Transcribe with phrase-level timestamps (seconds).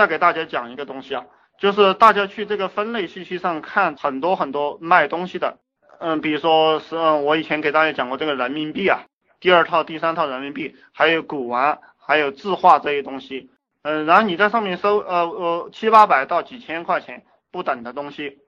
[0.00, 1.26] 再给大家讲一个东西啊，
[1.58, 5.58] 就是大家去这个分类信息上看很多很多卖东西的，
[5.98, 9.04] 嗯，比如说是嗯我以前给大家讲过这个人民币啊，
[9.40, 13.50] 第二套、第三套人民币，还有古玩，还有字画这些东西，
[13.82, 18.38] 嗯，然后你在上面搜，呃呃，七八百到几千块钱不等的东西，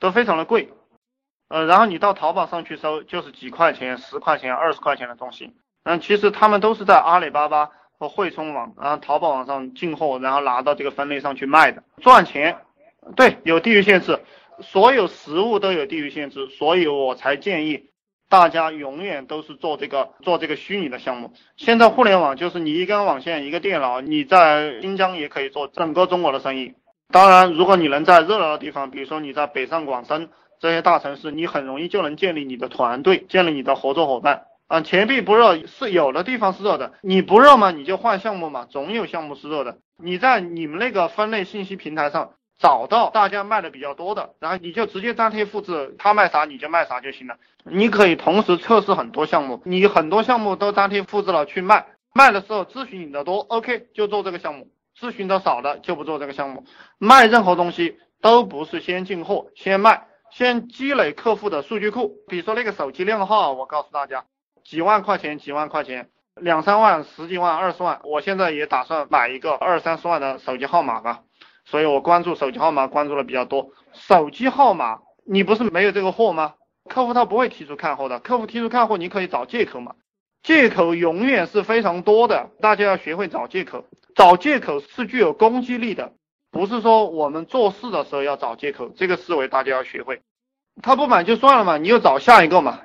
[0.00, 0.72] 都非常的贵，
[1.48, 5.54] 呃，然后你到淘宝上去搜，就是几块钱、十块钱、二十块钱的东西，
[5.84, 7.70] 嗯，其实他们都是在阿里巴巴。
[8.00, 12.56] 和汇聪网，然后淘宝网上进货，然后拿到这个分类上去卖的，赚钱。
[13.14, 14.18] 对，有地域限制，
[14.60, 17.90] 所有实物都有地域限制，所以我才建议
[18.30, 21.34] 大家永远都是做这个做这个虚拟的项目。
[21.58, 26.72] 现在互联网就是你一根网线，一个电脑，你在新疆也可以做整个中国的生意。
[27.12, 34.46] 当然，如果你能在热闹的地方，比如说你在北上广深这些大城市，你很容易就能建立你的团队，建立你的合作伙伴。
[34.70, 39.78] 啊，钱币不热是有的地方是热的，你不热嘛，你就换项目嘛，总有项目是热的。
[40.00, 47.34] 你在你们那个分类信息平台上找到大家卖的比较多的，然后你就直接粘贴复制，他卖啥你就卖啥就行了。
[47.64, 54.66] 你可以同时测试很多项目，你很多项目都粘贴复制了去卖，卖的时候咨询你的多，OK 就做这个项目；
[54.96, 56.62] 咨询的少的就不做这个项目。
[56.96, 62.12] 卖任何东西都不是先进货先卖，先积累客户的数据库。
[62.28, 64.26] 比如说那个手机靓号，我告诉大家。
[64.64, 71.20] 几万块钱，几万块钱，两三万、十几万、二十万，我现在也打算买一个二三十万的手机号码吧，
[71.64, 73.70] 所以我关注手机号码关注的比较多。
[73.92, 76.54] 手机号码，你不是没有这个货吗？
[76.88, 79.94] 客户他不会提出看货的，客户提出看货，你可以找借口嘛，
[80.42, 86.12] 借口永远是非常多的，大家要学会找借口，找借口是具有攻击力的，
[86.50, 90.22] 不是说我们做事的时候要找借口，这个思维大家要学会。
[90.82, 92.80] 他不买就算了嘛，你又找下一个嘛。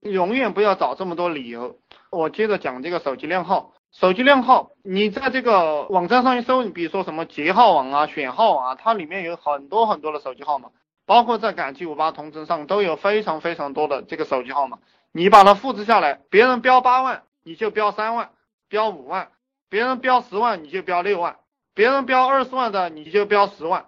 [0.00, 1.78] 永远不要找这么多理由。
[2.10, 3.72] 我接着讲这个手机靓号。
[3.92, 10.68] 手机靓号，你在这个网站上一搜，你比如说什么捷号网啊、选号啊，它里面有很多很多的手机号码，
[11.06, 14.80] 包括在赶集五八同城上都有非常非常多的这个手机号码。
[15.12, 18.32] 你把它复制下来，别人标八万，你就标三万，
[18.68, 19.28] 标五万；
[19.70, 21.36] 别人标十万，你就标六万；
[21.72, 23.86] 别人标二十万的，你就标十万。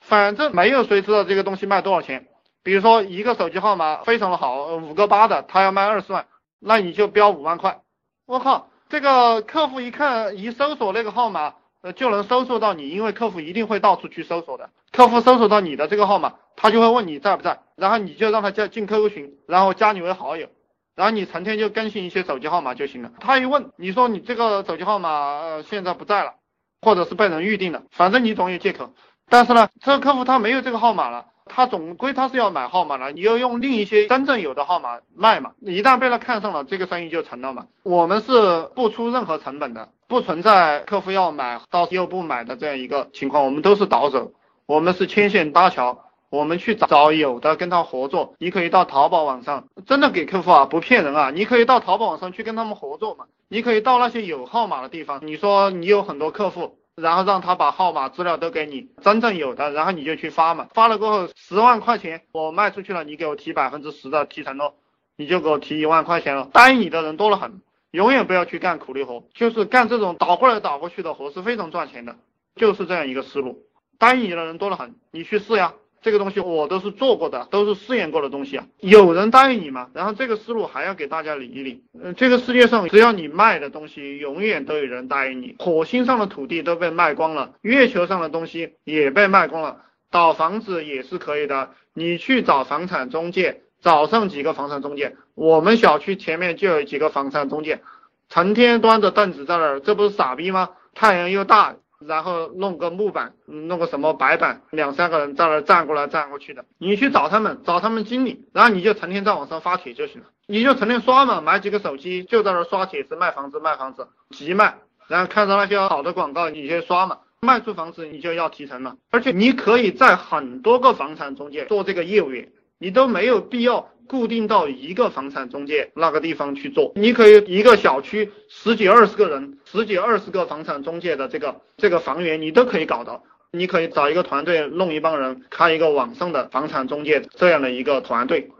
[0.00, 2.27] 反正没有谁知道这个东西卖多少钱。
[2.62, 6.26] 比如说一个手机号码非常的好，五个八的，他要卖二十万，
[6.58, 7.80] 那你就标五万块。
[8.26, 14.70] 我靠，这个客户一看一搜索那个号码，呃，就能搜索到你，因为客户一定会到处去搜索的。
[14.92, 20.48] 客户搜索到你的这个号码，他就会问你在不在，然后你就让他加进 QQ 群，然后加你为好友，
[20.94, 23.12] 然后你成天就更新一些手机号码就行了。
[23.20, 26.34] 他一问，你说你这个手机号码呃现在不在了，
[26.82, 28.92] 或者是被人预定了，反正你总有借口。
[29.30, 31.26] 但是呢，这个客户他没有这个号码了。
[31.48, 37.66] 他总归他是要买号码的，你要用另一些真正有的号码卖嘛，一旦被他看上了，这个生意就成了嘛。
[37.82, 44.32] 我们是不出任何成本的，不存在客户要买到又不买的这样一个情况，我们都是倒手，
[44.66, 45.98] 我们是牵线搭桥，
[46.30, 48.34] 我们去找有的跟他合作。
[48.38, 56.77] 你可以到淘宝网上，真的给客户啊，不骗人啊，你可以到淘宝网上去跟他们合作嘛，你可以到那些有号码的地方，你说你有很多客户。
[57.00, 60.68] 然后让他把号码资料都给你，真正有的，然后你就去发嘛。
[60.74, 64.74] 发了过后，十万块钱我卖出去了，你给我提百分之十的提成咯，
[65.16, 66.48] 你就给我提一万块钱了。
[66.52, 67.60] 答应你的人多了很，
[67.92, 72.16] 永远不要去干苦力活，就是干这种倒过来倒过去的活是非常赚钱的，
[72.56, 73.64] 就是这样一个思路。
[73.98, 75.74] 答应你的人多了很，你去试呀。
[76.08, 78.64] 这个东西我都是做过的，都是试验过的东西啊。
[78.80, 79.90] 有人答应你吗？
[79.92, 81.84] 然后这个思路还要给大家理一理。
[82.02, 85.54] 嗯，这个世界上只要你卖的东西，永远都有人答应你。
[85.58, 91.72] 火星上的土地都被卖光了，月球上的东西也被卖光了，倒房子也是可以的。
[91.92, 95.14] 你去找房产中介，找上几个房产中介。
[95.34, 97.82] 我们小区前面就有几个房产中介，
[98.30, 100.70] 成天端着凳子在那儿，这不是傻逼吗？
[100.94, 101.76] 太阳又大。
[102.06, 106.64] 然后弄个木板，弄个什么白板，两三个人在那站过来站过去的。
[106.78, 110.28] 你去找他们，找他们经理，然后你就成天在网上发帖就行了。
[110.46, 114.78] 你就成天刷嘛，买几个手机就在那刷帖子，卖房子卖房子，急卖。
[115.08, 118.96] 然后看到那些好的广告，你就刷嘛，卖出房子你就要提成了。
[119.10, 123.90] 而且你可以在很多个房产中介做这个业务员，你都没有必要。
[124.08, 133.22] 固定到一个房产中介那个地方去做，你可以一个小区十几二十个人，十几二十个房产中介的这个这个房源，你都可以搞到。
[133.50, 138.50] 你可以找一个团队，弄一帮人，开一个网上的房产中介这样的一个团队，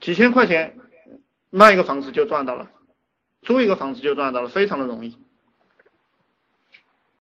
[0.00, 0.76] 几千块钱
[1.48, 2.68] 卖一个房子就赚到了，
[3.40, 5.16] 租一个房子就赚到了，非常的容易。